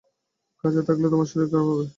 [0.63, 1.85] কাছে থাকলে তোমার শরীর খারাপ হবে।